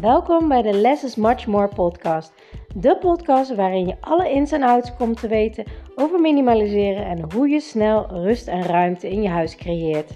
Welkom 0.00 0.48
bij 0.48 0.62
de 0.62 0.72
Less 0.72 1.04
is 1.04 1.14
Much 1.14 1.46
More 1.46 1.68
podcast. 1.68 2.32
De 2.74 2.96
podcast 2.98 3.54
waarin 3.54 3.86
je 3.86 3.96
alle 4.00 4.30
ins 4.30 4.52
en 4.52 4.62
outs 4.62 4.96
komt 4.96 5.20
te 5.20 5.28
weten 5.28 5.64
over 5.94 6.20
minimaliseren 6.20 7.06
en 7.06 7.32
hoe 7.32 7.48
je 7.48 7.60
snel 7.60 8.06
rust 8.10 8.48
en 8.48 8.62
ruimte 8.62 9.08
in 9.08 9.22
je 9.22 9.28
huis 9.28 9.56
creëert. 9.56 10.10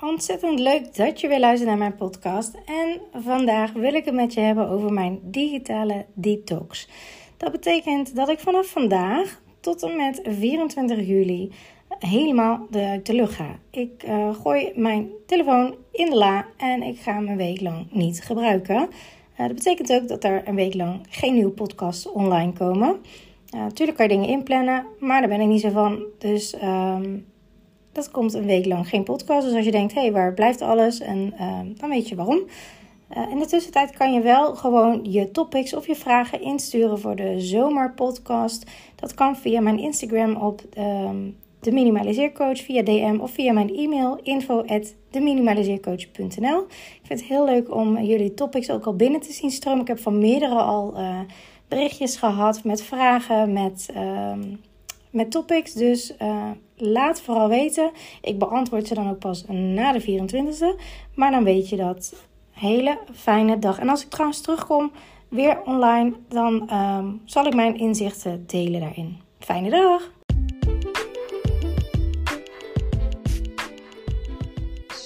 Ontzettend 0.00 0.58
leuk 0.58 0.94
dat 0.96 1.20
je 1.20 1.28
weer 1.28 1.40
luistert 1.40 1.68
naar 1.68 1.78
mijn 1.78 1.96
podcast. 1.96 2.54
En 2.64 3.00
vandaag 3.22 3.72
wil 3.72 3.94
ik 3.94 4.04
het 4.04 4.14
met 4.14 4.34
je 4.34 4.40
hebben 4.40 4.68
over 4.68 4.92
mijn 4.92 5.18
digitale 5.22 6.06
detox. 6.14 6.88
Dat 7.36 7.52
betekent 7.52 8.16
dat 8.16 8.28
ik 8.28 8.38
vanaf 8.38 8.66
vandaag 8.66 9.40
tot 9.60 9.82
en 9.82 9.96
met 9.96 10.20
24 10.24 11.06
juli 11.06 11.52
helemaal 11.98 12.66
de, 12.70 13.00
de 13.02 13.14
lucht 13.14 13.34
ga. 13.34 13.58
Ik 13.70 14.04
uh, 14.08 14.34
gooi 14.34 14.72
mijn 14.74 15.08
telefoon 15.26 15.74
in 15.92 16.10
de 16.10 16.16
la 16.16 16.46
en 16.56 16.82
ik 16.82 17.00
ga 17.00 17.14
hem 17.14 17.28
een 17.28 17.36
week 17.36 17.60
lang 17.60 17.86
niet 17.90 18.22
gebruiken. 18.22 18.88
Uh, 19.40 19.46
dat 19.46 19.54
betekent 19.54 19.92
ook 19.92 20.08
dat 20.08 20.24
er 20.24 20.48
een 20.48 20.54
week 20.54 20.74
lang 20.74 21.00
geen 21.08 21.34
nieuwe 21.34 21.50
podcasts 21.50 22.10
online 22.10 22.52
komen. 22.52 22.96
Natuurlijk 23.50 23.96
kan 23.96 24.08
je 24.08 24.14
dingen 24.14 24.28
inplannen, 24.28 24.86
maar 24.98 25.20
daar 25.20 25.28
ben 25.28 25.40
ik 25.40 25.46
niet 25.46 25.60
zo 25.60 25.70
van. 25.70 26.02
Dus 26.18 26.54
um, 26.62 27.26
dat 27.92 28.10
komt 28.10 28.34
een 28.34 28.46
week 28.46 28.66
lang 28.66 28.88
geen 28.88 29.02
podcast. 29.02 29.46
Dus 29.46 29.56
als 29.56 29.64
je 29.64 29.70
denkt, 29.70 29.94
hé, 29.94 30.00
hey, 30.00 30.12
waar 30.12 30.34
blijft 30.34 30.62
alles? 30.62 31.00
En 31.00 31.32
ehm, 31.38 31.66
dan 31.74 31.88
weet 31.88 32.08
je 32.08 32.14
waarom. 32.14 32.40
in 33.30 33.38
de 33.38 33.46
tussentijd 33.46 33.90
kan 33.90 34.12
je 34.12 34.20
wel 34.20 34.54
gewoon 34.54 35.00
je 35.02 35.30
topics 35.30 35.74
of 35.74 35.86
je 35.86 35.94
vragen 35.94 36.42
insturen 36.42 36.98
voor 37.00 37.16
de 37.16 37.40
zomerpodcast. 37.40 38.70
Dat 38.94 39.14
kan 39.14 39.36
via 39.36 39.60
mijn 39.60 39.78
Instagram 39.78 40.36
op 40.36 40.62
um, 40.78 41.36
de 41.60 41.72
Minimaliseercoach 41.72 42.58
via 42.58 42.82
DM 42.82 43.18
of 43.20 43.30
via 43.30 43.52
mijn 43.52 43.74
e-mail 43.76 44.20
info 44.22 44.62
at 44.66 44.94
deminimaliseercoach.nl. 45.10 46.60
Ik 46.68 47.00
vind 47.02 47.20
het 47.20 47.28
heel 47.28 47.44
leuk 47.44 47.74
om 47.74 48.02
jullie 48.02 48.34
topics 48.34 48.70
ook 48.70 48.86
al 48.86 48.96
binnen 48.96 49.20
te 49.20 49.32
zien 49.32 49.50
stromen. 49.50 49.80
Ik 49.80 49.88
heb 49.88 49.98
van 49.98 50.18
meerdere 50.18 50.54
al 50.54 50.94
uh, 50.96 51.18
berichtjes 51.68 52.16
gehad 52.16 52.64
met 52.64 52.82
vragen, 52.82 53.52
met, 53.52 53.88
uh, 53.96 54.32
met 55.10 55.30
topics. 55.30 55.72
Dus 55.72 56.14
uh, 56.22 56.50
laat 56.76 57.20
vooral 57.20 57.48
weten. 57.48 57.90
Ik 58.22 58.38
beantwoord 58.38 58.86
ze 58.86 58.94
dan 58.94 59.10
ook 59.10 59.18
pas 59.18 59.44
na 59.48 59.92
de 59.92 60.02
24e. 60.02 60.80
Maar 61.14 61.30
dan 61.30 61.44
weet 61.44 61.68
je 61.68 61.76
dat. 61.76 62.14
Hele 62.50 62.98
fijne 63.14 63.58
dag. 63.58 63.78
En 63.78 63.88
als 63.88 64.02
ik 64.02 64.10
trouwens 64.10 64.40
terugkom 64.40 64.92
weer 65.28 65.62
online, 65.64 66.12
dan 66.28 66.74
um, 66.74 67.20
zal 67.24 67.46
ik 67.46 67.54
mijn 67.54 67.76
inzichten 67.76 68.44
delen 68.46 68.80
daarin. 68.80 69.16
Fijne 69.38 69.70
dag! 69.70 70.10